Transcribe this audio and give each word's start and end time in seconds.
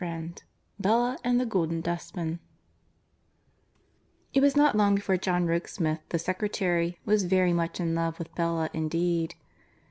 IV 0.03 0.31
BELLA 0.79 1.19
AND 1.23 1.39
THE 1.39 1.45
GOLDEN 1.45 1.81
DUSTMAN 1.81 2.39
It 4.33 4.41
was 4.41 4.57
not 4.57 4.75
long 4.75 4.95
before 4.95 5.15
John 5.15 5.45
Rokesmith, 5.45 5.99
the 6.09 6.17
secretary, 6.17 6.97
was 7.05 7.25
very 7.25 7.53
much 7.53 7.79
in 7.79 7.93
love 7.93 8.17
with 8.17 8.33
Bella 8.33 8.71
indeed. 8.73 9.35